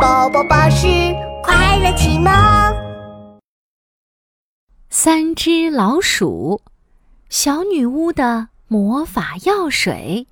[0.00, 0.86] 宝宝巴士
[1.42, 2.32] 快乐启蒙。
[4.88, 6.62] 三只老鼠，
[7.28, 10.26] 小女巫的魔法药水。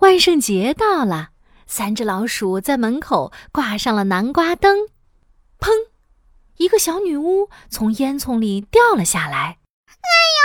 [0.00, 1.28] 万圣节到了，
[1.68, 4.88] 三只老鼠在门口挂上了南瓜灯。
[5.60, 5.70] 砰！
[6.56, 9.58] 一个小女巫从烟囱里掉了下来。
[9.86, 10.42] 哎呀，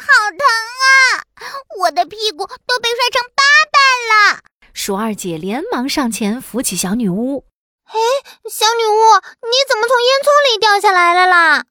[0.00, 0.38] 好疼
[0.80, 1.44] 啊！
[1.80, 4.40] 我的屁股都被摔成八瓣了。
[4.76, 7.46] 鼠二姐连忙上前扶起小女巫。
[7.86, 7.94] 哎，
[8.50, 9.00] 小女巫，
[9.40, 11.64] 你怎么从烟囱里掉下来了啦？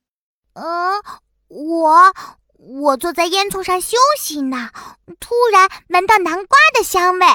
[0.54, 1.04] 嗯，
[1.48, 2.14] 我
[2.58, 4.72] 我坐在烟囱上休息呢，
[5.20, 7.28] 突然闻到南瓜的香味，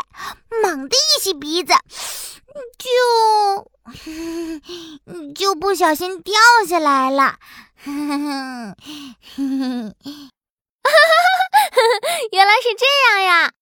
[0.61, 1.73] 猛地一吸鼻子，
[2.77, 2.91] 就
[5.33, 6.35] 就不小心掉
[6.69, 7.39] 下来了。
[12.33, 13.53] 原来是这样呀！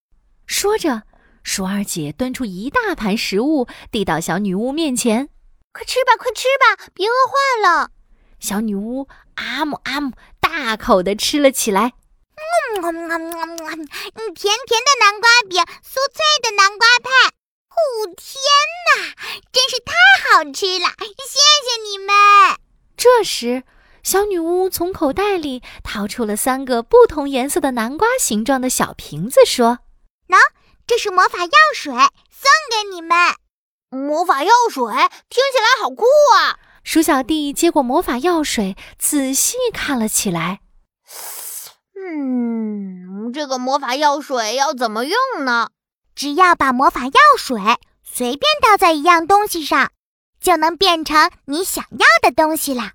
[0.47, 1.03] 说着，
[1.49, 5.31] 鼠二姐端出一大盘食物，递到小女巫面前
[5.73, 7.89] ：“快吃吧，快吃吧，别饿坏了。”
[8.39, 11.95] 小女巫阿姆阿姆大口的吃了起来，
[12.37, 17.81] 嗯嗯嗯嗯嗯，甜甜的南瓜饼，酥脆的南瓜派，哦
[18.15, 18.37] 天
[18.93, 19.15] 哪，
[19.51, 19.95] 真是太
[20.29, 20.89] 好吃了！
[21.01, 22.15] 谢谢你们。
[22.95, 23.65] 这时，
[24.03, 29.79] 小女巫从口袋里掏出了三个不同颜色的南瓜形状的小瓶子，说
[30.29, 30.37] ：“喏，
[30.89, 33.17] 这是魔法药水，送给你们。
[33.91, 34.83] 魔法药水
[35.29, 40.61] 听起来好酷啊！”鼠小弟接过魔法药水，仔细看了起来。
[41.95, 45.69] 嗯，这个魔法药水要怎么用呢？
[46.15, 47.61] 只要把魔法药水
[48.03, 49.93] 随便倒在一样东西上，
[50.41, 52.95] 就能变成你想要的东西啦。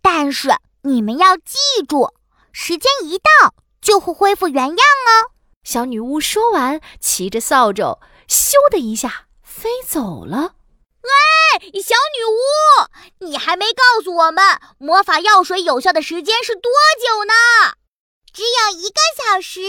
[0.00, 2.14] 但是你们要记住，
[2.50, 5.35] 时间一到就会恢复原样哦。
[5.66, 10.54] 小女巫说完，骑着扫帚，咻的一下飞走了。
[11.02, 14.44] 喂，小女巫，你还没告诉我们
[14.78, 16.70] 魔法药水有效的时间是多
[17.04, 17.34] 久呢？
[18.32, 19.60] 只有一个小时，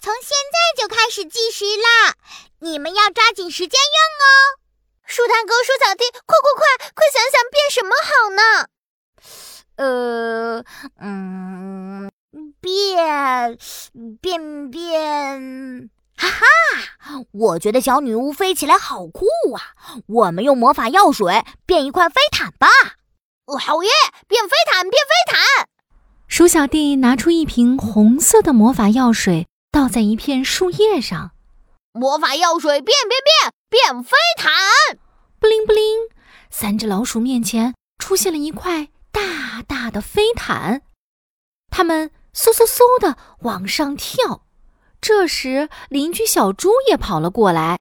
[0.00, 2.14] 从现在就开始计时啦！
[2.58, 4.58] 你们要抓紧时间用哦。
[5.04, 8.42] 树大哥、树小弟，快快快，快想想变什么好呢？
[9.76, 10.64] 呃，
[11.00, 12.10] 嗯，
[12.66, 13.56] 变
[14.20, 15.90] 变变。
[16.18, 19.76] 哈哈，我觉得小女巫飞起来好酷啊！
[20.06, 22.68] 我们用魔法药水变一块飞毯吧！
[23.60, 23.90] 好耶，
[24.26, 25.68] 变飞毯，变飞毯！
[26.26, 31.30] 鼠小弟拿出一瓶红色的魔法药水，倒在一片树叶上。
[31.92, 34.50] 魔法药水变变变，变飞毯！
[35.38, 35.82] 布灵布灵，
[36.50, 40.82] 三只老鼠面前出现了一块大大的飞毯，
[41.70, 44.42] 它们嗖嗖嗖的往上跳。
[45.00, 47.78] 这时，邻居小猪也跑了过来。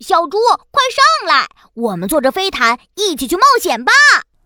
[0.00, 0.38] 小猪，
[0.70, 3.92] 快上来，我们坐着飞毯一起去冒险吧！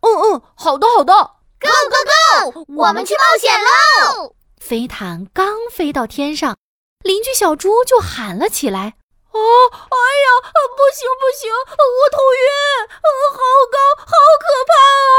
[0.00, 1.12] 嗯嗯，好的好的
[1.58, 4.36] ，Go Go Go，我们去冒险喽！
[4.60, 6.56] 飞毯刚飞到天上，
[7.02, 8.94] 邻居小猪就喊了起来
[9.32, 9.40] ：“哦，
[9.72, 10.28] 哎呀，
[10.76, 12.48] 不行不行，我头晕，
[12.92, 13.40] 好
[13.72, 15.10] 高，好可怕啊！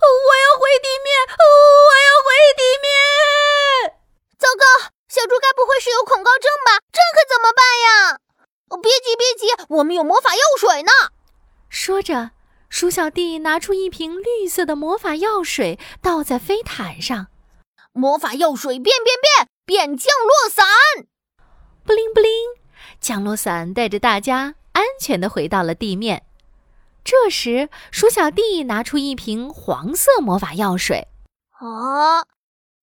[0.00, 4.00] 我要回地面，我要回地面！
[4.38, 4.64] 糟糕！”
[5.14, 6.82] 小猪该不会是有恐高症吧？
[6.90, 8.18] 这可怎么办呀？
[8.70, 10.92] 哦，别急别急，我们有魔法药水呢。
[11.70, 12.32] 说着，
[12.68, 17.28] 鼠小弟拿出一瓶绿色的魔法药水，倒在飞毯上。
[17.94, 20.66] 魔法药水变变变，变降落伞！
[21.86, 22.30] 布灵布灵，
[23.00, 26.26] 降落伞带着大家安全的回到了地面。
[27.02, 31.08] 这时，鼠小弟拿出一瓶黄色魔法药水。
[31.52, 32.26] 啊！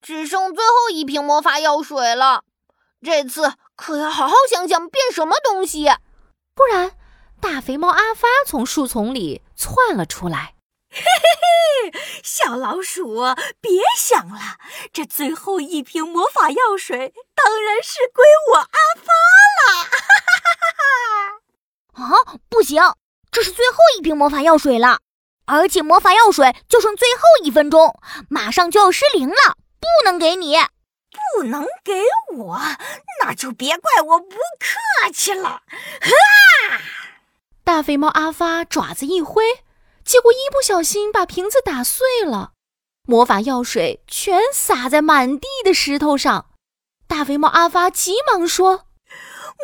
[0.01, 2.43] 只剩最后一瓶魔法药水了，
[3.03, 5.89] 这次可要好好想想变什么东西，
[6.53, 6.91] 不然
[7.41, 10.53] 大肥猫阿发从树丛里窜了出来。
[10.91, 13.21] 嘿嘿嘿，小老鼠，
[13.59, 14.59] 别想了，
[14.93, 19.11] 这最后一瓶魔法药水当然是归我阿发
[19.57, 19.83] 了。
[19.83, 22.33] 哈哈哈哈哈！
[22.33, 22.79] 啊，不行，
[23.31, 24.99] 这是最后一瓶魔法药水了，
[25.47, 27.99] 而且魔法药水就剩最后一分钟，
[28.29, 29.55] 马上就要失灵了。
[29.79, 30.55] 不能给你，
[31.35, 31.93] 不能给
[32.35, 32.59] 我，
[33.21, 35.49] 那就别怪我不客气了。
[35.49, 35.61] 啊！
[37.63, 39.43] 大肥猫阿发爪子一挥，
[40.03, 42.51] 结果一不小心把瓶子打碎了，
[43.07, 46.49] 魔法药水全洒在满地的石头上。
[47.07, 48.87] 大肥猫阿发急忙说：“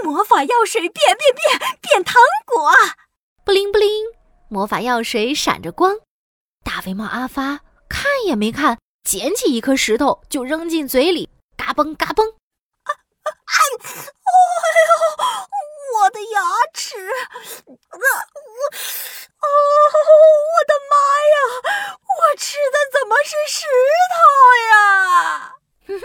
[0.04, 2.72] 魔法药水变变变变糖果！”
[3.46, 3.90] 布灵布灵，
[4.50, 5.98] 魔法药水闪着光。
[6.64, 8.78] 大肥猫阿发看也没看。
[9.04, 11.30] 捡起一颗石头就扔进嘴里，
[11.68, 12.24] 嘎嘣嘎嘣！
[12.24, 12.96] 啊
[13.28, 13.28] 啊！
[13.44, 13.60] 哎
[14.88, 14.90] 呦，
[16.00, 16.40] 我的牙
[16.74, 16.96] 齿！
[16.96, 17.28] 啊
[17.68, 18.00] 我
[19.44, 19.46] 哦，
[20.48, 20.96] 我的妈
[21.34, 21.36] 呀！
[22.00, 23.60] 我吃的怎么是石
[24.16, 24.18] 头
[24.72, 25.52] 呀？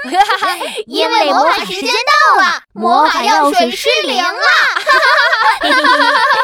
[0.03, 0.59] 哈哈哈！
[0.89, 4.31] 因为魔法时间到了，魔法药水失灵了。
[4.33, 6.42] 哈哈哈哈！